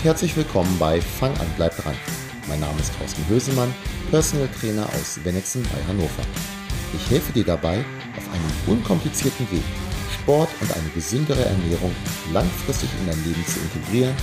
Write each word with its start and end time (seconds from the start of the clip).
Und 0.00 0.06
herzlich 0.06 0.34
willkommen 0.34 0.78
bei 0.78 0.98
Fang 0.98 1.36
an, 1.36 1.46
bleib 1.58 1.76
dran. 1.76 1.94
Mein 2.48 2.60
Name 2.60 2.80
ist 2.80 2.90
Thorsten 2.96 3.22
Hösemann, 3.28 3.74
Personal 4.10 4.48
Trainer 4.48 4.86
aus 4.98 5.22
Wennexen 5.22 5.62
bei 5.64 5.86
Hannover. 5.86 6.22
Ich 6.94 7.10
helfe 7.10 7.30
dir 7.34 7.44
dabei, 7.44 7.84
auf 8.16 8.26
einem 8.32 8.78
unkomplizierten 8.78 9.50
Weg 9.50 9.62
Sport 10.14 10.48
und 10.62 10.74
eine 10.74 10.88
gesündere 10.94 11.44
Ernährung 11.44 11.94
langfristig 12.32 12.88
in 12.98 13.08
dein 13.08 13.24
Leben 13.24 13.44
zu 13.44 13.60
integrieren 13.60 14.14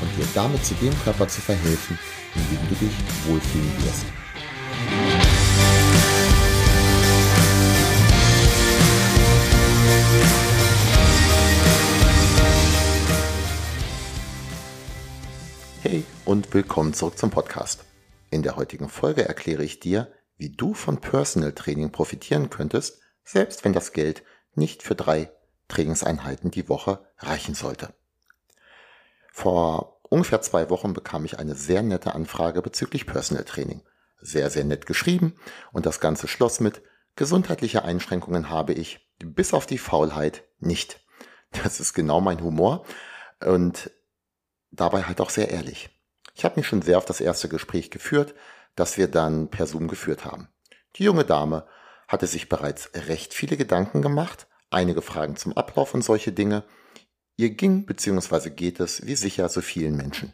und 0.00 0.10
dir 0.18 0.26
damit 0.34 0.64
zu 0.64 0.74
dem 0.74 0.92
Körper 1.04 1.28
zu 1.28 1.40
verhelfen, 1.40 1.96
in 2.34 2.42
dem 2.50 2.68
du 2.68 2.74
dich 2.84 2.96
wohlfühlen 3.28 3.72
wirst. 3.84 4.06
Und 16.30 16.54
willkommen 16.54 16.94
zurück 16.94 17.18
zum 17.18 17.30
Podcast. 17.30 17.84
In 18.30 18.44
der 18.44 18.54
heutigen 18.54 18.88
Folge 18.88 19.26
erkläre 19.26 19.64
ich 19.64 19.80
dir, 19.80 20.12
wie 20.36 20.50
du 20.50 20.74
von 20.74 21.00
Personal 21.00 21.50
Training 21.50 21.90
profitieren 21.90 22.50
könntest, 22.50 23.00
selbst 23.24 23.64
wenn 23.64 23.72
das 23.72 23.92
Geld 23.92 24.22
nicht 24.54 24.84
für 24.84 24.94
drei 24.94 25.32
Trainingseinheiten 25.66 26.52
die 26.52 26.68
Woche 26.68 27.04
reichen 27.18 27.56
sollte. 27.56 27.92
Vor 29.32 29.98
ungefähr 30.08 30.40
zwei 30.40 30.70
Wochen 30.70 30.92
bekam 30.92 31.24
ich 31.24 31.40
eine 31.40 31.56
sehr 31.56 31.82
nette 31.82 32.14
Anfrage 32.14 32.62
bezüglich 32.62 33.08
Personal 33.08 33.42
Training. 33.42 33.82
Sehr, 34.20 34.50
sehr 34.50 34.62
nett 34.62 34.86
geschrieben 34.86 35.34
und 35.72 35.84
das 35.84 35.98
Ganze 35.98 36.28
schloss 36.28 36.60
mit 36.60 36.80
gesundheitliche 37.16 37.82
Einschränkungen 37.82 38.50
habe 38.50 38.72
ich, 38.72 39.10
bis 39.18 39.52
auf 39.52 39.66
die 39.66 39.78
Faulheit, 39.78 40.44
nicht. 40.60 41.04
Das 41.64 41.80
ist 41.80 41.92
genau 41.92 42.20
mein 42.20 42.40
Humor 42.40 42.86
und 43.44 43.90
dabei 44.70 45.02
halt 45.02 45.20
auch 45.20 45.30
sehr 45.30 45.50
ehrlich. 45.50 45.90
Ich 46.34 46.44
habe 46.44 46.56
mich 46.56 46.66
schon 46.66 46.82
sehr 46.82 46.98
auf 46.98 47.04
das 47.04 47.20
erste 47.20 47.48
Gespräch 47.48 47.90
geführt, 47.90 48.34
das 48.76 48.96
wir 48.96 49.08
dann 49.08 49.48
per 49.48 49.66
Zoom 49.66 49.88
geführt 49.88 50.24
haben. 50.24 50.48
Die 50.96 51.04
junge 51.04 51.24
Dame 51.24 51.66
hatte 52.08 52.26
sich 52.26 52.48
bereits 52.48 52.90
recht 52.94 53.34
viele 53.34 53.56
Gedanken 53.56 54.02
gemacht, 54.02 54.46
einige 54.70 55.02
Fragen 55.02 55.36
zum 55.36 55.56
Ablauf 55.56 55.94
und 55.94 56.02
solche 56.02 56.32
Dinge. 56.32 56.64
Ihr 57.36 57.50
ging 57.50 57.86
bzw. 57.86 58.50
geht 58.50 58.80
es 58.80 59.06
wie 59.06 59.14
sicher 59.14 59.48
so 59.48 59.60
vielen 59.60 59.96
Menschen. 59.96 60.32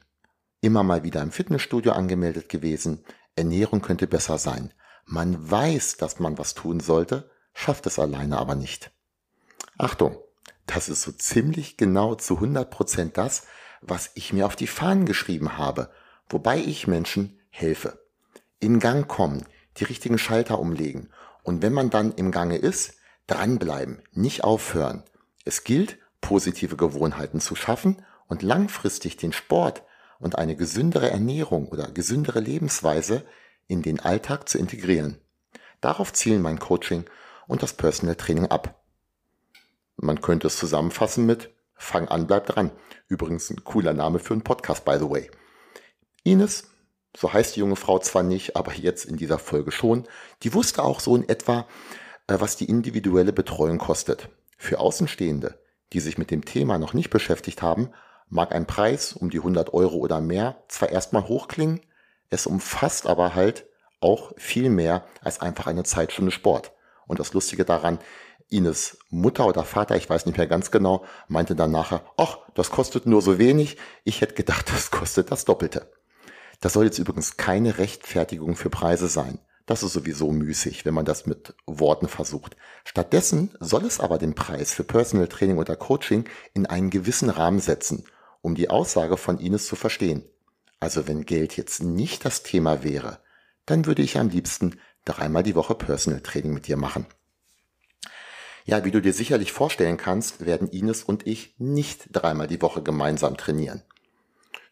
Immer 0.61 0.83
mal 0.83 1.05
wieder 1.05 1.23
im 1.23 1.33
Fitnessstudio 1.33 1.93
angemeldet 1.93 2.49
gewesen, 2.49 3.05
Ernährung 3.37 3.83
könnte 3.83 4.07
besser 4.07 4.39
sein. 4.39 4.73
Man 5.05 5.51
weiß, 5.51 5.99
dass 5.99 6.19
man 6.19 6.39
was 6.39 6.55
tun 6.55 6.81
sollte, 6.81 7.31
schafft 7.55 7.87
es 7.87 7.99
alleine 7.99 8.39
aber 8.39 8.55
nicht. 8.55 8.91
Achtung, 9.79 10.17
das 10.67 10.89
ist 10.89 11.03
so 11.03 11.13
ziemlich 11.13 11.77
genau 11.77 12.15
zu 12.15 12.39
100% 12.39 13.13
das, 13.13 13.47
was 13.81 14.11
ich 14.15 14.33
mir 14.33 14.47
auf 14.47 14.57
die 14.57 14.67
Fahnen 14.67 15.07
geschrieben 15.07 15.57
habe, 15.59 15.91
wobei 16.29 16.59
ich 16.59 16.87
Menschen 16.87 17.41
helfe. 17.51 18.01
In 18.59 18.81
Gang 18.81 19.07
kommen, 19.07 19.45
die 19.77 19.85
richtigen 19.85 20.19
Schalter 20.19 20.59
umlegen 20.59 21.11
und 21.43 21.63
wenn 21.63 21.73
man 21.73 21.91
dann 21.91 22.13
im 22.13 22.31
Gange 22.31 22.57
ist, 22.57 22.95
dranbleiben, 23.27 24.03
nicht 24.13 24.45
aufhören. 24.45 25.05
Es 25.45 25.65
gilt, 25.65 25.99
positive 26.21 26.77
Gewohnheiten 26.77 27.41
zu 27.41 27.55
schaffen 27.55 28.03
und 28.27 28.43
langfristig 28.43 29.17
den 29.17 29.33
Sport 29.33 29.83
und 30.19 30.39
eine 30.39 30.57
gesündere 30.57 31.11
Ernährung 31.11 31.69
oder 31.69 31.91
gesündere 31.91 32.41
Lebensweise 32.41 33.25
in 33.69 33.83
den 33.83 34.01
Alltag 34.01 34.49
zu 34.49 34.59
integrieren. 34.59 35.21
Darauf 35.81 36.13
zielen 36.13 36.43
mein 36.43 36.59
Coaching 36.59 37.05
und 37.47 37.63
das 37.63 37.75
Personal 37.75 38.17
Training 38.17 38.47
ab. 38.47 38.83
Man 39.97 40.21
könnte 40.21 40.49
es 40.49 40.57
zusammenfassen 40.57 41.27
mit 41.27 41.55
Fang 41.77 42.09
an, 42.09 42.27
bleib 42.27 42.47
dran. 42.47 42.71
Übrigens 43.09 43.51
ein 43.51 43.63
cooler 43.65 43.93
Name 43.93 44.19
für 44.19 44.35
einen 44.35 44.43
Podcast, 44.43 44.85
by 44.85 44.97
the 44.99 45.09
way. 45.09 45.31
Ines, 46.25 46.65
so 47.17 47.33
heißt 47.33 47.55
die 47.55 47.61
junge 47.61 47.77
Frau 47.77 47.99
zwar 47.99 48.23
nicht, 48.23 48.57
aber 48.57 48.73
jetzt 48.75 49.05
in 49.05 49.17
dieser 49.17 49.39
Folge 49.39 49.71
schon, 49.71 50.09
die 50.43 50.55
wusste 50.55 50.83
auch 50.83 51.01
so 51.01 51.15
in 51.15 51.29
etwa, 51.29 51.67
äh, 52.27 52.37
was 52.39 52.57
die 52.57 52.69
individuelle 52.69 53.33
Betreuung 53.33 53.79
kostet. 53.79 54.29
Für 54.59 54.81
Außenstehende, 54.81 55.59
die 55.93 56.01
sich 56.01 56.19
mit 56.19 56.31
dem 56.31 56.45
Thema 56.45 56.79
noch 56.79 56.95
nicht 56.95 57.11
beschäftigt 57.11 57.63
haben, 57.63 57.91
mag 58.29 58.53
ein 58.53 58.67
Preis 58.67 59.13
um 59.13 59.31
die 59.31 59.39
100 59.39 59.73
Euro 59.73 59.97
oder 59.97 60.21
mehr 60.21 60.65
zwar 60.69 60.91
erstmal 60.91 61.29
hochklingen, 61.29 61.81
es 62.29 62.47
umfasst 62.47 63.07
aber 63.07 63.35
halt 63.35 63.67
auch 64.01 64.33
viel 64.37 64.69
mehr 64.69 65.07
als 65.23 65.41
einfach 65.41 65.67
eine 65.67 65.85
Zeitstunde 65.85 66.33
Sport. 66.33 66.73
Und 67.07 67.21
das 67.21 67.33
Lustige 67.35 67.65
daran, 67.65 67.99
Ines 68.49 68.99
Mutter 69.11 69.47
oder 69.47 69.65
Vater, 69.65 69.97
ich 69.97 70.09
weiß 70.09 70.27
nicht 70.27 70.39
mehr 70.39 70.47
ganz 70.47 70.71
genau, 70.71 71.05
meinte 71.29 71.57
dann 71.57 71.71
nachher, 71.71 72.05
ach, 72.17 72.39
das 72.55 72.71
kostet 72.71 73.07
nur 73.07 73.23
so 73.23 73.39
wenig, 73.39 73.77
ich 74.05 74.21
hätte 74.21 74.35
gedacht, 74.35 74.71
das 74.73 74.91
kostet 74.91 75.31
das 75.31 75.45
Doppelte. 75.45 75.91
Das 76.61 76.73
soll 76.73 76.85
jetzt 76.85 76.99
übrigens 76.99 77.37
keine 77.37 77.79
Rechtfertigung 77.79 78.57
für 78.57 78.71
Preise 78.71 79.09
sein. 79.09 79.41
Das 79.67 79.83
ist 79.83 79.93
sowieso 79.93 80.31
müßig, 80.31 80.85
wenn 80.85 80.95
man 80.95 81.05
das 81.05 81.27
mit 81.27 81.55
Worten 81.67 82.07
versucht. 82.07 82.57
Stattdessen 82.85 83.53
soll 83.59 83.85
es 83.85 83.99
aber 83.99 84.17
den 84.17 84.35
Preis 84.35 84.73
für 84.73 84.85
Personal 84.85 85.27
Training 85.27 85.59
oder 85.59 85.75
Coaching 85.75 86.25
in 86.55 86.67
einen 86.67 86.89
gewissen 86.89 87.31
Rahmen 87.31 87.59
setzen, 87.59 88.05
um 88.43 88.55
die 88.55 88.71
Aussage 88.71 89.17
von 89.17 89.39
Ines 89.41 89.67
zu 89.67 89.75
verstehen. 89.75 90.25
Also 90.79 91.09
wenn 91.09 91.27
Geld 91.27 91.57
jetzt 91.57 91.83
nicht 91.83 92.25
das 92.25 92.45
Thema 92.45 92.85
wäre, 92.85 93.19
dann 93.67 93.87
würde 93.87 94.03
ich 94.03 94.19
am 94.19 94.29
liebsten 94.29 94.79
dreimal 95.05 95.43
die 95.43 95.57
Woche 95.57 95.75
Personal 95.75 96.21
Training 96.21 96.55
mit 96.55 96.69
dir 96.69 96.77
machen. 96.77 97.07
Ja, 98.67 98.85
wie 98.85 98.91
du 98.91 99.01
dir 99.01 99.13
sicherlich 99.13 99.53
vorstellen 99.53 99.97
kannst, 99.97 100.45
werden 100.45 100.69
Ines 100.69 101.05
und 101.05 101.25
ich 101.25 101.55
nicht 101.59 102.09
dreimal 102.11 102.49
die 102.49 102.61
Woche 102.61 102.83
gemeinsam 102.83 103.37
trainieren. 103.37 103.83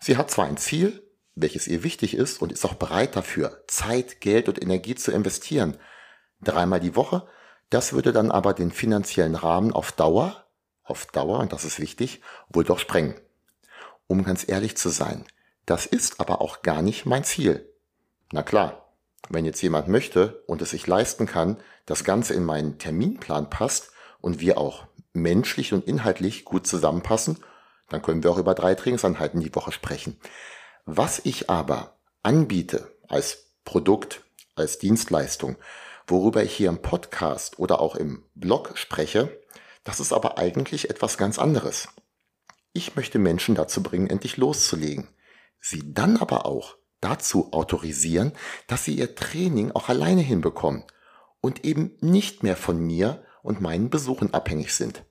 Sie 0.01 0.17
hat 0.17 0.33
zwar 0.33 0.47
ein 0.47 0.57
Ziel, 0.57 1.01
welches 1.37 1.69
ihr 1.69 1.85
wichtig 1.85 2.15
ist 2.15 2.43
und 2.43 2.51
ist 2.51 2.65
auch 2.65 2.75
bereit 2.75 3.15
dafür, 3.15 3.63
Zeit, 3.69 4.21
Geld 4.21 4.49
und 4.49 4.61
Energie 4.61 4.97
zu 4.97 5.13
investieren. 5.13 5.79
Dreimal 6.43 6.81
die 6.81 6.97
Woche, 6.97 7.27
das 7.71 7.93
würde 7.93 8.13
dann 8.13 8.33
aber 8.33 8.53
den 8.53 8.73
finanziellen 8.73 9.37
Rahmen 9.37 9.73
auf 9.73 9.93
Dauer, 9.93 10.45
auf 10.83 11.07
Dauer, 11.07 11.39
und 11.39 11.53
das 11.53 11.65
ist 11.65 11.79
wichtig, 11.79 12.21
wohl 12.49 12.65
doch 12.65 12.81
sprengen. 12.81 13.15
Um 14.09 14.25
ganz 14.25 14.47
ehrlich 14.47 14.77
zu 14.77 14.89
sein, 14.89 15.25
das 15.67 15.87
ist 15.87 16.19
aber 16.19 16.41
auch 16.41 16.63
gar 16.63 16.83
nicht 16.83 17.07
mein 17.07 17.23
Ziel. 17.23 17.73
Na 18.33 18.43
klar, 18.43 18.84
wenn 19.29 19.45
jetzt 19.45 19.63
jemand 19.63 19.89
möchte 19.89 20.43
und 20.47 20.63
es 20.63 20.71
sich 20.71 20.87
leisten 20.87 21.27
kann, 21.27 21.57
das 21.87 22.05
Ganze 22.05 22.35
in 22.35 22.45
meinen 22.45 22.79
Terminplan 22.79 23.51
passt 23.51 23.91
und 24.21 24.41
wir 24.41 24.59
auch 24.59 24.87
menschlich 25.13 25.73
und 25.73 25.87
inhaltlich 25.87 26.45
gut 26.45 26.67
zusammenpassen, 26.67 27.39
dann 27.89 28.03
können 28.03 28.23
wir 28.23 28.31
auch 28.31 28.39
über 28.39 28.55
drei 28.55 28.75
Trainingseinheiten 28.75 29.41
die 29.41 29.55
Woche 29.55 29.73
sprechen. 29.73 30.19
Was 30.85 31.21
ich 31.25 31.49
aber 31.51 31.97
anbiete 32.23 32.93
als 33.09 33.45
Produkt, 33.65 34.25
als 34.57 34.79
Dienstleistung, 34.79 35.57
worüber 36.07 36.43
ich 36.43 36.55
hier 36.55 36.69
im 36.69 36.83
Podcast 36.83 37.59
oder 37.59 37.81
auch 37.81 37.97
im 37.97 38.25
Blog 38.35 38.77
spreche, 38.77 39.41
das 39.85 40.01
ist 40.01 40.13
aber 40.13 40.39
eigentlich 40.39 40.91
etwas 40.91 41.19
ganz 41.19 41.39
anderes. 41.39 41.89
Ich 42.73 42.97
möchte 42.97 43.19
Menschen 43.19 43.55
dazu 43.55 43.83
bringen, 43.83 44.09
endlich 44.09 44.37
loszulegen. 44.37 45.09
Sie 45.61 45.95
dann 45.95 46.17
aber 46.17 46.47
auch 46.47 46.77
dazu 47.05 47.53
autorisieren, 47.53 48.33
dass 48.67 48.85
sie 48.85 48.95
ihr 48.95 49.15
Training 49.15 49.71
auch 49.73 49.89
alleine 49.89 50.23
hinbekommen 50.23 50.85
und 51.41 51.65
eben 51.65 51.97
nicht 52.01 52.43
mehr 52.43 52.57
von 52.57 52.79
mir 52.79 53.23
und 53.43 53.61
meinen 53.61 53.91
Besuchen 53.91 54.33
abhängig 54.33 54.75
sind. 54.75 55.05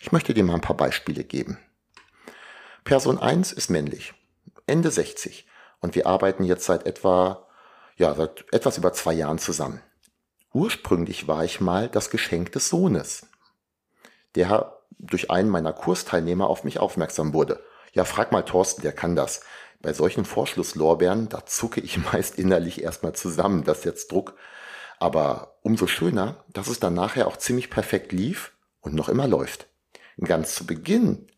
Ich 0.00 0.10
möchte 0.12 0.34
dir 0.34 0.44
mal 0.44 0.54
ein 0.54 0.60
paar 0.60 0.76
Beispiele 0.76 1.24
geben. 1.24 1.58
Person 2.84 3.18
1 3.18 3.52
ist 3.52 3.70
männlich. 3.70 4.12
Ende 4.66 4.90
60. 4.90 5.46
Und 5.80 5.94
wir 5.94 6.06
arbeiten 6.06 6.44
jetzt 6.44 6.64
seit 6.64 6.86
etwa, 6.86 7.46
ja, 7.96 8.14
seit 8.14 8.44
etwas 8.52 8.78
über 8.78 8.92
zwei 8.92 9.12
Jahren 9.14 9.38
zusammen. 9.38 9.80
Ursprünglich 10.52 11.28
war 11.28 11.44
ich 11.44 11.60
mal 11.60 11.88
das 11.88 12.10
Geschenk 12.10 12.52
des 12.52 12.68
Sohnes, 12.68 13.26
der 14.34 14.80
durch 14.98 15.30
einen 15.30 15.48
meiner 15.48 15.72
Kursteilnehmer 15.72 16.48
auf 16.48 16.64
mich 16.64 16.78
aufmerksam 16.78 17.32
wurde. 17.32 17.62
Ja, 17.92 18.04
frag 18.04 18.32
mal 18.32 18.42
Thorsten, 18.42 18.82
der 18.82 18.92
kann 18.92 19.16
das. 19.16 19.42
Bei 19.86 19.92
solchen 19.92 20.24
Vorschlusslorbeeren, 20.24 21.28
da 21.28 21.46
zucke 21.46 21.80
ich 21.80 21.96
meist 22.12 22.40
innerlich 22.40 22.82
erstmal 22.82 23.12
zusammen, 23.12 23.62
das 23.62 23.84
jetzt 23.84 24.10
Druck. 24.10 24.34
Aber 24.98 25.58
umso 25.62 25.86
schöner, 25.86 26.44
dass 26.52 26.66
es 26.66 26.80
dann 26.80 26.94
nachher 26.94 27.28
auch 27.28 27.36
ziemlich 27.36 27.70
perfekt 27.70 28.10
lief 28.10 28.56
und 28.80 28.96
noch 28.96 29.08
immer 29.08 29.28
läuft. 29.28 29.68
Ganz 30.18 30.56
zu 30.56 30.66
Beginn 30.66 31.28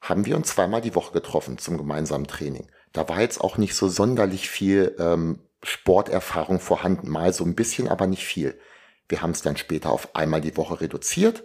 haben 0.00 0.26
wir 0.26 0.34
uns 0.34 0.48
zweimal 0.48 0.80
die 0.80 0.96
Woche 0.96 1.12
getroffen 1.12 1.58
zum 1.58 1.78
gemeinsamen 1.78 2.26
Training. 2.26 2.72
Da 2.92 3.08
war 3.08 3.20
jetzt 3.20 3.40
auch 3.40 3.56
nicht 3.56 3.76
so 3.76 3.86
sonderlich 3.86 4.50
viel 4.50 4.96
ähm, 4.98 5.38
Sporterfahrung 5.62 6.58
vorhanden, 6.58 7.08
mal 7.08 7.32
so 7.32 7.44
ein 7.44 7.54
bisschen, 7.54 7.86
aber 7.86 8.08
nicht 8.08 8.24
viel. 8.24 8.58
Wir 9.08 9.22
haben 9.22 9.30
es 9.30 9.42
dann 9.42 9.56
später 9.56 9.92
auf 9.92 10.16
einmal 10.16 10.40
die 10.40 10.56
Woche 10.56 10.80
reduziert 10.80 11.44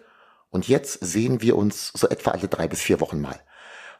und 0.49 0.67
jetzt 0.67 1.05
sehen 1.05 1.43
wir 1.43 1.55
uns 1.55 1.91
so 1.93 2.09
etwa 2.09 2.31
alle 2.31 2.47
drei 2.47 2.67
bis 2.67 2.81
vier 2.81 2.99
Wochen 2.99 3.21
mal. 3.21 3.39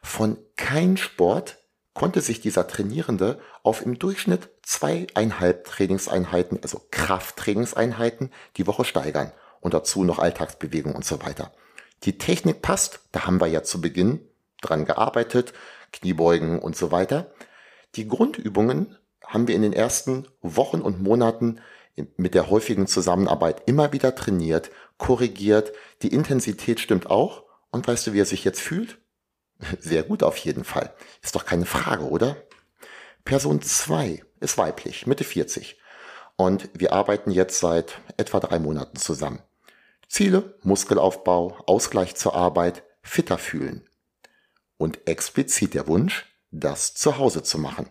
Von 0.02 0.38
kein 0.56 0.96
Sport 0.96 1.61
konnte 1.94 2.20
sich 2.20 2.40
dieser 2.40 2.66
Trainierende 2.66 3.38
auf 3.62 3.84
im 3.84 3.98
Durchschnitt 3.98 4.48
zweieinhalb 4.62 5.64
Trainingseinheiten, 5.64 6.58
also 6.62 6.80
Krafttrainingseinheiten 6.90 8.30
die 8.56 8.66
Woche 8.66 8.84
steigern 8.84 9.32
und 9.60 9.74
dazu 9.74 10.04
noch 10.04 10.18
Alltagsbewegung 10.18 10.94
und 10.94 11.04
so 11.04 11.22
weiter. 11.22 11.52
Die 12.04 12.18
Technik 12.18 12.62
passt, 12.62 13.00
da 13.12 13.26
haben 13.26 13.40
wir 13.40 13.46
ja 13.46 13.62
zu 13.62 13.80
Beginn 13.80 14.20
dran 14.60 14.84
gearbeitet, 14.84 15.52
Kniebeugen 15.92 16.58
und 16.58 16.76
so 16.76 16.90
weiter. 16.90 17.30
Die 17.94 18.08
Grundübungen 18.08 18.96
haben 19.24 19.46
wir 19.46 19.54
in 19.54 19.62
den 19.62 19.72
ersten 19.72 20.26
Wochen 20.40 20.80
und 20.80 21.02
Monaten 21.02 21.60
mit 22.16 22.34
der 22.34 22.48
häufigen 22.48 22.86
Zusammenarbeit 22.86 23.62
immer 23.66 23.92
wieder 23.92 24.14
trainiert, 24.14 24.70
korrigiert. 24.96 25.72
Die 26.00 26.08
Intensität 26.08 26.80
stimmt 26.80 27.10
auch. 27.10 27.44
Und 27.70 27.86
weißt 27.86 28.06
du, 28.06 28.12
wie 28.12 28.20
er 28.20 28.26
sich 28.26 28.44
jetzt 28.44 28.60
fühlt? 28.60 28.98
Sehr 29.80 30.02
gut 30.02 30.22
auf 30.22 30.36
jeden 30.38 30.64
Fall. 30.64 30.94
Ist 31.22 31.34
doch 31.34 31.44
keine 31.44 31.66
Frage, 31.66 32.08
oder? 32.08 32.36
Person 33.24 33.62
2 33.62 34.22
ist 34.40 34.58
weiblich, 34.58 35.06
Mitte 35.06 35.24
40. 35.24 35.78
Und 36.36 36.68
wir 36.74 36.92
arbeiten 36.92 37.30
jetzt 37.30 37.60
seit 37.60 38.00
etwa 38.16 38.40
drei 38.40 38.58
Monaten 38.58 38.96
zusammen. 38.96 39.42
Ziele, 40.08 40.58
Muskelaufbau, 40.62 41.56
Ausgleich 41.66 42.16
zur 42.16 42.34
Arbeit, 42.34 42.82
fitter 43.02 43.38
fühlen. 43.38 43.88
Und 44.76 45.06
explizit 45.06 45.74
der 45.74 45.86
Wunsch, 45.86 46.26
das 46.50 46.94
zu 46.94 47.18
Hause 47.18 47.42
zu 47.42 47.58
machen. 47.58 47.88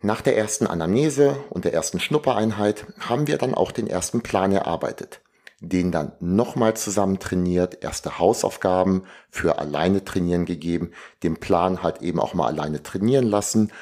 Nach 0.00 0.20
der 0.20 0.36
ersten 0.36 0.66
Anamnese 0.66 1.36
und 1.50 1.64
der 1.64 1.72
ersten 1.72 2.00
Schnuppereinheit 2.00 2.86
haben 3.00 3.26
wir 3.26 3.38
dann 3.38 3.54
auch 3.54 3.72
den 3.72 3.86
ersten 3.86 4.22
Plan 4.22 4.52
erarbeitet 4.52 5.20
den 5.60 5.90
dann 5.90 6.12
nochmal 6.20 6.74
zusammen 6.74 7.18
trainiert, 7.18 7.82
erste 7.82 8.18
Hausaufgaben 8.18 9.04
für 9.30 9.58
alleine 9.58 10.04
trainieren 10.04 10.44
gegeben, 10.44 10.92
den 11.22 11.38
Plan 11.38 11.82
halt 11.82 12.02
eben 12.02 12.20
auch 12.20 12.34
mal 12.34 12.46
alleine 12.46 12.82
trainieren 12.82 13.26
lassen, 13.26 13.72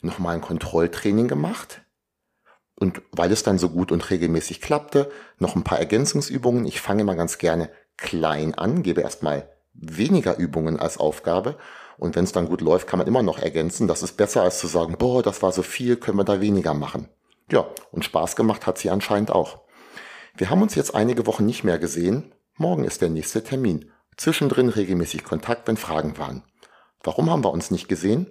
nochmal 0.00 0.36
ein 0.36 0.40
Kontrolltraining 0.40 1.26
gemacht. 1.28 1.82
Und 2.76 3.02
weil 3.12 3.32
es 3.32 3.42
dann 3.42 3.58
so 3.58 3.70
gut 3.70 3.92
und 3.92 4.10
regelmäßig 4.10 4.60
klappte, 4.60 5.10
noch 5.38 5.56
ein 5.56 5.64
paar 5.64 5.78
Ergänzungsübungen. 5.78 6.66
Ich 6.66 6.80
fange 6.80 7.02
immer 7.02 7.14
ganz 7.14 7.38
gerne 7.38 7.70
klein 7.96 8.54
an, 8.54 8.82
gebe 8.82 9.00
erstmal 9.00 9.48
weniger 9.72 10.36
Übungen 10.38 10.78
als 10.78 10.98
Aufgabe. 10.98 11.56
Und 11.96 12.16
wenn 12.16 12.24
es 12.24 12.32
dann 12.32 12.48
gut 12.48 12.60
läuft, 12.60 12.88
kann 12.88 12.98
man 12.98 13.06
immer 13.06 13.22
noch 13.22 13.38
ergänzen. 13.38 13.86
Das 13.86 14.02
ist 14.02 14.16
besser 14.16 14.42
als 14.42 14.58
zu 14.58 14.66
sagen, 14.66 14.96
boah, 14.98 15.22
das 15.22 15.42
war 15.42 15.52
so 15.52 15.62
viel, 15.62 15.96
können 15.96 16.18
wir 16.18 16.24
da 16.24 16.40
weniger 16.40 16.74
machen. 16.74 17.08
Ja, 17.50 17.66
und 17.92 18.04
Spaß 18.04 18.36
gemacht 18.36 18.66
hat 18.66 18.78
sie 18.78 18.90
anscheinend 18.90 19.30
auch. 19.30 19.63
Wir 20.36 20.50
haben 20.50 20.62
uns 20.62 20.74
jetzt 20.74 20.96
einige 20.96 21.28
Wochen 21.28 21.46
nicht 21.46 21.62
mehr 21.62 21.78
gesehen. 21.78 22.32
Morgen 22.56 22.82
ist 22.82 23.00
der 23.00 23.08
nächste 23.08 23.44
Termin. 23.44 23.92
Zwischendrin 24.16 24.68
regelmäßig 24.68 25.22
Kontakt, 25.22 25.68
wenn 25.68 25.76
Fragen 25.76 26.18
waren. 26.18 26.42
Warum 27.04 27.30
haben 27.30 27.44
wir 27.44 27.52
uns 27.52 27.70
nicht 27.70 27.86
gesehen? 27.86 28.26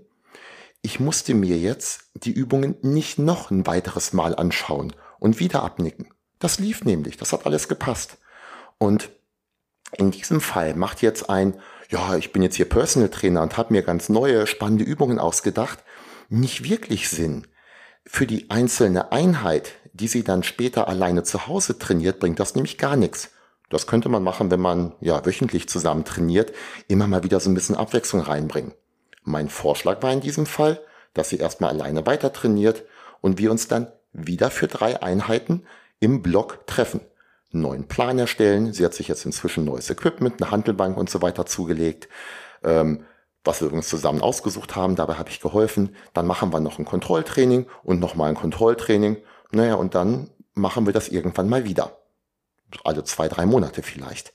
Ich 0.81 0.99
musste 0.99 1.33
mir 1.33 1.57
jetzt 1.57 2.09
die 2.13 2.33
Übungen 2.33 2.75
nicht 2.81 3.19
noch 3.19 3.51
ein 3.51 3.65
weiteres 3.65 4.11
Mal 4.11 4.35
anschauen 4.35 4.93
und 5.19 5.39
wieder 5.39 5.63
abnicken. 5.63 6.09
Das 6.39 6.59
lief 6.59 6.83
nämlich, 6.83 7.15
das 7.15 7.31
hat 7.31 7.45
alles 7.45 7.69
gepasst. 7.69 8.17
Und 8.77 9.09
in 9.93 10.11
diesem 10.11 10.41
Fall 10.41 10.75
macht 10.75 11.01
jetzt 11.01 11.29
ein, 11.29 11.57
ja, 11.89 12.17
ich 12.17 12.33
bin 12.33 12.43
jetzt 12.43 12.57
hier 12.57 12.67
Personal 12.67 13.11
Trainer 13.11 13.43
und 13.43 13.55
habe 13.55 13.71
mir 13.71 13.81
ganz 13.81 14.09
neue, 14.09 14.45
spannende 14.45 14.83
Übungen 14.83 15.19
ausgedacht, 15.19 15.79
nicht 16.27 16.65
wirklich 16.65 17.07
Sinn. 17.07 17.47
Für 18.05 18.27
die 18.27 18.49
einzelne 18.49 19.13
Einheit, 19.13 19.75
die 19.93 20.07
sie 20.07 20.23
dann 20.23 20.43
später 20.43 20.87
alleine 20.87 21.23
zu 21.23 21.47
Hause 21.47 21.77
trainiert, 21.77 22.19
bringt 22.19 22.39
das 22.39 22.55
nämlich 22.55 22.77
gar 22.77 22.95
nichts. 22.95 23.31
Das 23.69 23.87
könnte 23.87 24.09
man 24.09 24.23
machen, 24.23 24.51
wenn 24.51 24.59
man 24.59 24.93
ja 24.99 25.25
wöchentlich 25.25 25.69
zusammen 25.69 26.03
trainiert, 26.03 26.51
immer 26.87 27.07
mal 27.07 27.23
wieder 27.23 27.39
so 27.39 27.49
ein 27.49 27.53
bisschen 27.53 27.75
Abwechslung 27.75 28.21
reinbringen. 28.21 28.73
Mein 29.23 29.49
Vorschlag 29.49 30.01
war 30.03 30.11
in 30.11 30.21
diesem 30.21 30.45
Fall, 30.45 30.81
dass 31.13 31.29
sie 31.29 31.37
erstmal 31.37 31.69
alleine 31.71 32.05
weiter 32.05 32.33
trainiert 32.33 32.83
und 33.21 33.37
wir 33.37 33.51
uns 33.51 33.67
dann 33.67 33.87
wieder 34.11 34.51
für 34.51 34.67
drei 34.67 35.01
Einheiten 35.01 35.63
im 35.99 36.21
Block 36.21 36.67
treffen. 36.67 37.01
neuen 37.51 37.87
Plan 37.87 38.17
erstellen. 38.17 38.73
Sie 38.73 38.83
hat 38.83 38.95
sich 38.95 39.07
jetzt 39.07 39.25
inzwischen 39.25 39.63
neues 39.63 39.89
Equipment, 39.89 40.41
eine 40.41 40.49
Handelbank 40.49 40.97
und 40.97 41.09
so 41.09 41.21
weiter 41.21 41.45
zugelegt. 41.45 42.09
Ähm, 42.63 43.05
was 43.43 43.61
wir 43.61 43.67
übrigens 43.67 43.89
zusammen 43.89 44.21
ausgesucht 44.21 44.75
haben, 44.75 44.95
dabei 44.95 45.15
habe 45.15 45.29
ich 45.29 45.39
geholfen. 45.39 45.95
Dann 46.13 46.25
machen 46.25 46.51
wir 46.51 46.59
noch 46.59 46.79
ein 46.79 46.85
Kontrolltraining 46.85 47.67
und 47.83 47.99
nochmal 47.99 48.29
ein 48.29 48.35
Kontrolltraining 48.35 49.17
naja, 49.53 49.75
und 49.75 49.95
dann 49.95 50.29
machen 50.55 50.85
wir 50.85 50.93
das 50.93 51.09
irgendwann 51.09 51.49
mal 51.49 51.63
wieder. 51.63 51.97
Alle 52.83 53.03
zwei, 53.03 53.27
drei 53.27 53.45
Monate 53.45 53.83
vielleicht. 53.83 54.33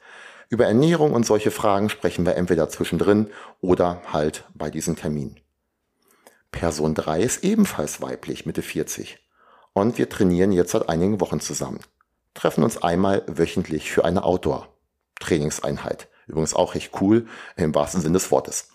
Über 0.48 0.66
Ernährung 0.66 1.12
und 1.12 1.26
solche 1.26 1.50
Fragen 1.50 1.88
sprechen 1.88 2.24
wir 2.24 2.36
entweder 2.36 2.68
zwischendrin 2.68 3.28
oder 3.60 4.00
halt 4.12 4.44
bei 4.54 4.70
diesen 4.70 4.96
Terminen. 4.96 5.40
Person 6.52 6.94
3 6.94 7.20
ist 7.20 7.44
ebenfalls 7.44 8.00
weiblich, 8.00 8.46
Mitte 8.46 8.62
40. 8.62 9.18
Und 9.74 9.98
wir 9.98 10.08
trainieren 10.08 10.52
jetzt 10.52 10.70
seit 10.70 10.88
einigen 10.88 11.20
Wochen 11.20 11.40
zusammen. 11.40 11.80
Treffen 12.32 12.64
uns 12.64 12.82
einmal 12.82 13.22
wöchentlich 13.26 13.90
für 13.90 14.04
eine 14.04 14.22
Outdoor-Trainingseinheit. 14.22 16.08
Übrigens 16.26 16.54
auch 16.54 16.74
recht 16.74 16.92
cool, 17.00 17.26
im 17.56 17.74
wahrsten 17.74 18.00
Sinne 18.00 18.14
des 18.14 18.30
Wortes. 18.30 18.70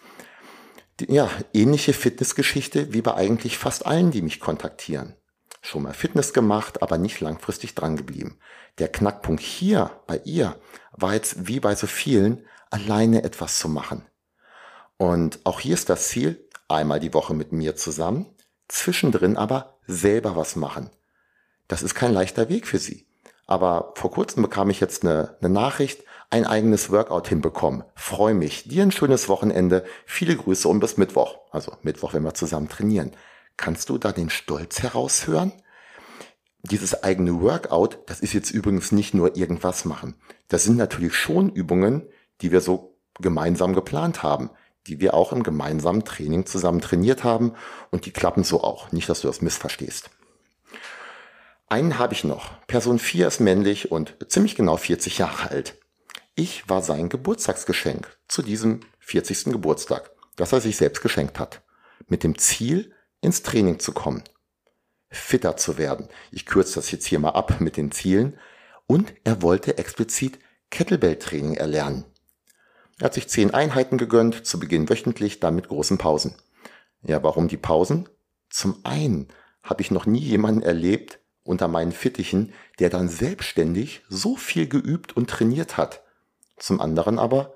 Die, 1.00 1.12
ja, 1.12 1.30
ähnliche 1.54 1.94
Fitnessgeschichte 1.94 2.94
wie 2.94 3.02
bei 3.02 3.16
eigentlich 3.16 3.58
fast 3.58 3.86
allen, 3.86 4.12
die 4.12 4.22
mich 4.22 4.40
kontaktieren 4.40 5.16
schon 5.64 5.84
mal 5.84 5.94
Fitness 5.94 6.34
gemacht, 6.34 6.84
aber 6.84 6.98
nicht 6.98 7.22
langfristig 7.22 7.74
dran 7.74 7.96
geblieben. 7.96 8.38
Der 8.78 8.90
Knackpunkt 8.90 9.42
hier 9.42 9.90
bei 10.08 10.22
ihr 10.26 10.60
war 10.92 11.14
jetzt 11.14 11.48
wie 11.48 11.60
bei 11.60 11.74
so 11.74 11.88
vielen, 11.88 12.46
alleine 12.70 13.24
etwas 13.24 13.58
zu 13.58 13.70
machen. 13.70 14.06
Und 14.98 15.40
auch 15.46 15.60
hier 15.60 15.74
ist 15.74 15.90
das 15.90 16.10
Ziel, 16.10 16.48
einmal 16.68 17.00
die 17.00 17.14
Woche 17.14 17.34
mit 17.34 17.54
mir 17.54 17.76
zusammen, 17.76 18.28
zwischendrin 18.68 19.38
aber 19.38 19.80
selber 19.88 20.36
was 20.36 20.56
machen. 20.56 20.90
Das 21.68 21.82
ist 21.82 21.96
kein 21.96 22.14
leichter 22.14 22.50
Weg 22.50 22.68
für 22.68 22.78
sie. 22.78 23.08
Aber 23.48 23.94
vor 23.96 24.12
kurzem 24.12 24.44
bekam 24.44 24.70
ich 24.70 24.80
jetzt 24.80 25.04
eine, 25.04 25.38
eine 25.40 25.50
Nachricht, 25.50 26.04
ein 26.30 26.46
eigenes 26.46 26.90
Workout 26.92 27.28
hinbekommen. 27.28 27.84
Freue 27.96 28.34
mich. 28.34 28.68
Dir 28.68 28.84
ein 28.84 28.92
schönes 28.92 29.30
Wochenende. 29.30 29.86
Viele 30.06 30.36
Grüße 30.36 30.68
und 30.68 30.80
bis 30.80 30.98
Mittwoch. 30.98 31.38
Also 31.52 31.74
Mittwoch, 31.84 32.14
wenn 32.14 32.24
wir 32.24 32.34
zusammen 32.34 32.70
trainieren. 32.70 33.12
Kannst 33.58 33.90
du 33.90 33.98
da 33.98 34.12
den 34.12 34.30
Stolz 34.30 34.82
heraushören? 34.82 35.52
Dieses 36.64 37.04
eigene 37.04 37.42
Workout, 37.42 38.00
das 38.08 38.22
ist 38.22 38.34
jetzt 38.34 38.52
übrigens 38.52 38.92
nicht 38.92 39.14
nur 39.14 39.36
irgendwas 39.36 39.86
machen. 39.86 40.16
Das 40.48 40.64
sind 40.64 40.78
natürlich 40.78 41.16
schon 41.16 41.50
Übungen, 41.50 42.08
die 42.42 42.52
wir 42.52 42.62
so 42.62 42.98
gemeinsam 43.20 43.74
geplant 43.74 44.24
haben, 44.24 44.50
die 44.88 45.00
wir 45.00 45.14
auch 45.14 45.34
im 45.34 45.44
gemeinsamen 45.44 46.04
Training 46.06 46.46
zusammen 46.46 46.82
trainiert 46.82 47.24
haben 47.24 47.54
und 47.92 48.06
die 48.06 48.12
klappen 48.12 48.44
so 48.44 48.64
auch. 48.64 48.92
Nicht, 48.92 49.10
dass 49.10 49.22
du 49.22 49.28
das 49.28 49.42
missverstehst. 49.42 50.10
Einen 51.68 51.98
habe 51.98 52.14
ich 52.14 52.24
noch. 52.24 52.66
Person 52.68 53.00
4 53.00 53.28
ist 53.28 53.40
männlich 53.40 53.92
und 53.92 54.16
ziemlich 54.28 54.56
genau 54.56 54.78
40 54.78 55.18
Jahre 55.18 55.50
alt. 55.50 55.80
Ich 56.36 56.70
war 56.70 56.82
sein 56.82 57.10
Geburtstagsgeschenk 57.10 58.18
zu 58.28 58.42
diesem 58.42 58.82
40. 59.00 59.46
Geburtstag, 59.46 60.12
das 60.36 60.52
er 60.52 60.62
sich 60.62 60.78
selbst 60.78 61.02
geschenkt 61.02 61.40
hat. 61.40 61.62
Mit 62.08 62.24
dem 62.24 62.38
Ziel, 62.38 62.93
ins 63.24 63.42
Training 63.42 63.80
zu 63.80 63.94
kommen, 63.94 64.24
fitter 65.10 65.58
zu 65.58 65.78
werden. 65.78 66.08
Ich 66.32 66.46
kürze 66.46 66.76
das 66.76 66.92
jetzt 66.92 67.06
hier 67.06 67.20
mal 67.20 67.30
ab 67.30 67.60
mit 67.60 67.78
den 67.78 67.92
Zielen. 67.92 68.38
Und 68.86 69.14
er 69.24 69.42
wollte 69.42 69.78
explizit 69.78 70.40
Kettlebell-Training 70.70 71.56
erlernen. 71.56 72.06
Er 73.00 73.06
hat 73.06 73.14
sich 73.14 73.30
zehn 73.30 73.54
Einheiten 73.54 73.98
gegönnt, 73.98 74.46
zu 74.46 74.60
Beginn 74.60 74.90
wöchentlich, 74.90 75.40
dann 75.40 75.56
mit 75.56 75.68
großen 75.68 75.98
Pausen. 75.98 76.36
Ja, 77.02 77.24
warum 77.24 77.48
die 77.48 77.58
Pausen? 77.58 78.10
Zum 78.50 78.80
einen 78.84 79.30
habe 79.64 79.82
ich 79.82 79.92
noch 79.92 80.06
nie 80.06 80.20
jemanden 80.20 80.62
erlebt 80.62 81.20
unter 81.44 81.68
meinen 81.68 81.92
Fittichen, 81.92 82.54
der 82.80 82.90
dann 82.90 83.10
selbstständig 83.10 84.04
so 84.10 84.36
viel 84.36 84.68
geübt 84.68 85.16
und 85.16 85.30
trainiert 85.30 85.78
hat. 85.78 86.04
Zum 86.58 86.80
anderen 86.80 87.20
aber, 87.20 87.54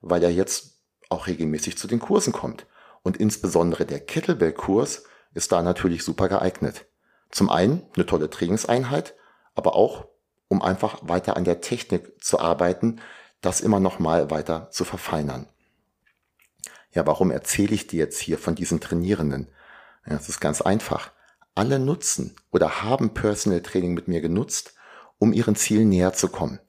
weil 0.00 0.22
er 0.22 0.30
jetzt 0.30 0.80
auch 1.08 1.26
regelmäßig 1.26 1.78
zu 1.78 1.86
den 1.86 2.00
Kursen 2.00 2.32
kommt. 2.32 2.66
Und 3.02 3.16
insbesondere 3.16 3.84
der 3.84 4.00
Kettlebell-Kurs 4.00 5.04
ist 5.34 5.52
da 5.52 5.62
natürlich 5.62 6.04
super 6.04 6.28
geeignet. 6.28 6.86
Zum 7.30 7.50
einen 7.50 7.86
eine 7.94 8.06
tolle 8.06 8.30
Trainingseinheit, 8.30 9.14
aber 9.54 9.74
auch, 9.74 10.06
um 10.48 10.62
einfach 10.62 10.98
weiter 11.02 11.36
an 11.36 11.44
der 11.44 11.60
Technik 11.60 12.22
zu 12.22 12.38
arbeiten, 12.38 13.00
das 13.40 13.60
immer 13.60 13.80
noch 13.80 13.98
mal 13.98 14.30
weiter 14.30 14.70
zu 14.70 14.84
verfeinern. 14.84 15.48
Ja, 16.92 17.06
warum 17.06 17.30
erzähle 17.30 17.74
ich 17.74 17.86
dir 17.86 18.00
jetzt 18.00 18.20
hier 18.20 18.38
von 18.38 18.54
diesen 18.54 18.80
Trainierenden? 18.80 19.48
Ja, 20.06 20.16
es 20.16 20.28
ist 20.28 20.40
ganz 20.40 20.60
einfach. 20.60 21.10
Alle 21.54 21.78
nutzen 21.78 22.36
oder 22.50 22.82
haben 22.82 23.14
Personal 23.14 23.62
Training 23.62 23.94
mit 23.94 24.08
mir 24.08 24.20
genutzt, 24.20 24.74
um 25.18 25.32
ihren 25.32 25.56
Zielen 25.56 25.88
näher 25.88 26.12
zu 26.12 26.28
kommen. 26.28 26.60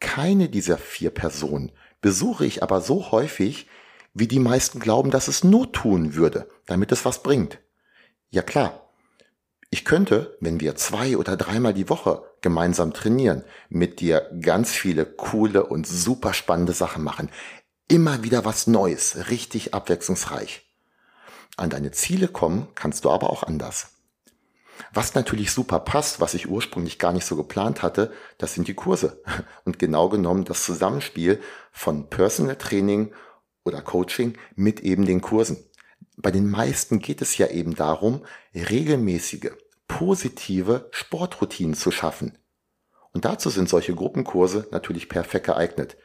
Keine 0.00 0.48
dieser 0.48 0.78
vier 0.78 1.10
Personen 1.10 1.72
besuche 2.00 2.44
ich 2.44 2.62
aber 2.62 2.80
so 2.80 3.10
häufig, 3.10 3.68
wie 4.18 4.26
die 4.26 4.38
meisten 4.38 4.80
glauben, 4.80 5.10
dass 5.10 5.28
es 5.28 5.44
Not 5.44 5.74
tun 5.74 6.14
würde, 6.14 6.48
damit 6.64 6.90
es 6.90 7.04
was 7.04 7.22
bringt. 7.22 7.58
Ja 8.30 8.40
klar, 8.40 8.88
ich 9.68 9.84
könnte, 9.84 10.38
wenn 10.40 10.58
wir 10.58 10.74
zwei 10.76 11.18
oder 11.18 11.36
dreimal 11.36 11.74
die 11.74 11.90
Woche 11.90 12.22
gemeinsam 12.40 12.94
trainieren, 12.94 13.44
mit 13.68 14.00
dir 14.00 14.30
ganz 14.40 14.72
viele 14.72 15.04
coole 15.04 15.66
und 15.66 15.86
super 15.86 16.32
spannende 16.32 16.72
Sachen 16.72 17.04
machen. 17.04 17.28
Immer 17.88 18.22
wieder 18.22 18.46
was 18.46 18.66
Neues, 18.66 19.28
richtig 19.28 19.74
abwechslungsreich. 19.74 20.66
An 21.58 21.68
deine 21.68 21.90
Ziele 21.90 22.28
kommen 22.28 22.68
kannst 22.74 23.04
du 23.04 23.10
aber 23.10 23.28
auch 23.28 23.42
anders. 23.42 23.88
Was 24.94 25.14
natürlich 25.14 25.52
super 25.52 25.80
passt, 25.80 26.20
was 26.20 26.32
ich 26.32 26.48
ursprünglich 26.48 26.98
gar 26.98 27.12
nicht 27.12 27.26
so 27.26 27.36
geplant 27.36 27.82
hatte, 27.82 28.12
das 28.38 28.54
sind 28.54 28.66
die 28.66 28.74
Kurse. 28.74 29.22
Und 29.64 29.78
genau 29.78 30.08
genommen 30.08 30.44
das 30.44 30.64
Zusammenspiel 30.64 31.40
von 31.70 32.08
Personal 32.08 32.56
Training 32.56 33.12
oder 33.66 33.82
Coaching 33.82 34.34
mit 34.54 34.80
eben 34.80 35.04
den 35.04 35.20
Kursen. 35.20 35.58
Bei 36.16 36.30
den 36.30 36.50
meisten 36.50 36.98
geht 36.98 37.20
es 37.20 37.36
ja 37.36 37.48
eben 37.48 37.74
darum, 37.74 38.24
regelmäßige, 38.54 39.50
positive 39.88 40.88
Sportroutinen 40.90 41.74
zu 41.74 41.90
schaffen. 41.90 42.38
Und 43.12 43.24
dazu 43.24 43.50
sind 43.50 43.68
solche 43.68 43.94
Gruppenkurse 43.94 44.66
natürlich 44.70 45.08
perfekt 45.08 45.46
geeignet. 45.46 45.96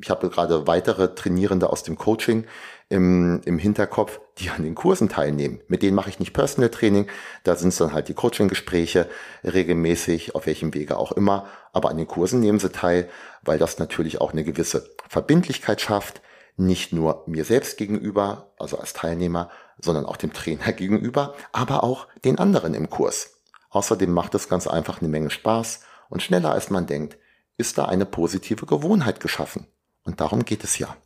Ich 0.00 0.10
habe 0.10 0.28
gerade 0.28 0.66
weitere 0.66 1.14
Trainierende 1.14 1.70
aus 1.70 1.82
dem 1.82 1.96
Coaching 1.96 2.44
im, 2.88 3.40
im 3.44 3.58
Hinterkopf, 3.58 4.20
die 4.38 4.50
an 4.50 4.62
den 4.62 4.74
Kursen 4.74 5.08
teilnehmen. 5.08 5.60
Mit 5.66 5.82
denen 5.82 5.96
mache 5.96 6.08
ich 6.08 6.20
nicht 6.20 6.32
Personal 6.32 6.70
Training, 6.70 7.08
da 7.42 7.56
sind 7.56 7.70
es 7.70 7.78
dann 7.78 7.92
halt 7.92 8.08
die 8.08 8.14
Coaching-Gespräche 8.14 9.08
regelmäßig, 9.44 10.34
auf 10.34 10.46
welchem 10.46 10.72
Wege 10.72 10.96
auch 10.96 11.12
immer. 11.12 11.48
Aber 11.72 11.90
an 11.90 11.96
den 11.96 12.06
Kursen 12.06 12.40
nehmen 12.40 12.60
sie 12.60 12.70
teil, 12.70 13.08
weil 13.42 13.58
das 13.58 13.78
natürlich 13.78 14.20
auch 14.20 14.32
eine 14.32 14.44
gewisse 14.44 14.88
Verbindlichkeit 15.08 15.80
schafft, 15.80 16.22
nicht 16.58 16.92
nur 16.92 17.22
mir 17.26 17.44
selbst 17.44 17.78
gegenüber, 17.78 18.52
also 18.58 18.78
als 18.78 18.92
Teilnehmer, 18.92 19.50
sondern 19.78 20.04
auch 20.04 20.16
dem 20.16 20.32
Trainer 20.32 20.72
gegenüber, 20.72 21.34
aber 21.52 21.84
auch 21.84 22.08
den 22.24 22.38
anderen 22.38 22.74
im 22.74 22.90
Kurs. 22.90 23.40
Außerdem 23.70 24.12
macht 24.12 24.34
es 24.34 24.48
ganz 24.48 24.66
einfach 24.66 25.00
eine 25.00 25.08
Menge 25.08 25.30
Spaß 25.30 25.80
und 26.08 26.22
schneller 26.22 26.52
als 26.52 26.70
man 26.70 26.86
denkt, 26.86 27.16
ist 27.56 27.78
da 27.78 27.84
eine 27.84 28.06
positive 28.06 28.66
Gewohnheit 28.66 29.20
geschaffen. 29.20 29.66
Und 30.04 30.20
darum 30.20 30.44
geht 30.44 30.64
es 30.64 30.78
ja. 30.78 30.96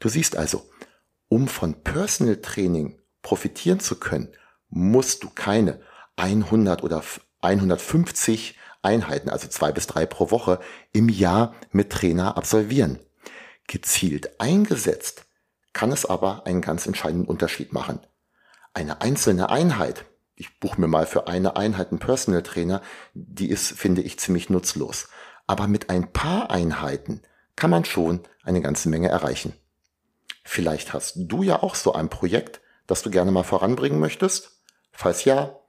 Du 0.00 0.08
siehst 0.08 0.36
also, 0.36 0.68
um 1.28 1.48
von 1.48 1.82
Personal 1.82 2.36
Training 2.36 2.98
profitieren 3.22 3.80
zu 3.80 3.98
können, 3.98 4.28
musst 4.70 5.24
du 5.24 5.30
keine 5.30 5.80
100 6.16 6.82
oder 6.82 7.02
150 7.42 8.58
Einheiten, 8.82 9.28
also 9.28 9.48
zwei 9.48 9.72
bis 9.72 9.86
drei 9.86 10.06
pro 10.06 10.30
Woche 10.30 10.60
im 10.92 11.08
Jahr 11.08 11.54
mit 11.70 11.90
Trainer 11.90 12.36
absolvieren. 12.36 12.98
Gezielt 13.68 14.40
eingesetzt 14.40 15.26
kann 15.72 15.92
es 15.92 16.04
aber 16.04 16.46
einen 16.46 16.62
ganz 16.62 16.86
entscheidenden 16.86 17.28
Unterschied 17.28 17.72
machen. 17.72 18.00
Eine 18.74 19.00
einzelne 19.00 19.50
Einheit, 19.50 20.06
ich 20.34 20.58
buche 20.58 20.80
mir 20.80 20.88
mal 20.88 21.06
für 21.06 21.28
eine 21.28 21.56
Einheit 21.56 21.90
einen 21.90 22.00
Personal 22.00 22.42
Trainer, 22.42 22.82
die 23.14 23.48
ist, 23.48 23.72
finde 23.72 24.02
ich, 24.02 24.18
ziemlich 24.18 24.50
nutzlos. 24.50 25.08
Aber 25.46 25.68
mit 25.68 25.90
ein 25.90 26.12
paar 26.12 26.50
Einheiten 26.50 27.22
kann 27.56 27.70
man 27.70 27.84
schon 27.84 28.20
eine 28.42 28.60
ganze 28.60 28.88
Menge 28.88 29.08
erreichen. 29.08 29.52
Vielleicht 30.44 30.94
hast 30.94 31.14
du 31.16 31.42
ja 31.42 31.62
auch 31.62 31.74
so 31.74 31.92
ein 31.92 32.08
Projekt, 32.08 32.60
das 32.86 33.02
du 33.02 33.10
gerne 33.10 33.30
mal 33.30 33.44
voranbringen 33.44 34.00
möchtest. 34.00 34.62
Falls 34.92 35.24
ja, 35.24 35.60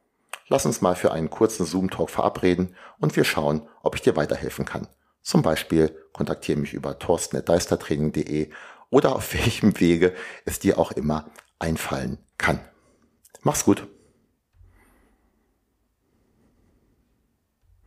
lass 0.47 0.65
uns 0.65 0.81
mal 0.81 0.95
für 0.95 1.11
einen 1.11 1.29
kurzen 1.29 1.65
Zoom-Talk 1.65 2.09
verabreden 2.09 2.75
und 2.99 3.15
wir 3.15 3.25
schauen, 3.25 3.67
ob 3.83 3.95
ich 3.95 4.01
dir 4.01 4.15
weiterhelfen 4.15 4.65
kann. 4.65 4.87
Zum 5.21 5.41
Beispiel 5.41 5.95
kontaktiere 6.13 6.59
mich 6.59 6.73
über 6.73 6.97
torsten.deistertraining.de 6.97 8.49
oder 8.89 9.15
auf 9.15 9.33
welchem 9.33 9.79
Wege 9.79 10.13
es 10.45 10.59
dir 10.59 10.77
auch 10.79 10.91
immer 10.91 11.29
einfallen 11.59 12.19
kann. 12.37 12.59
Mach's 13.41 13.65
gut. 13.65 13.87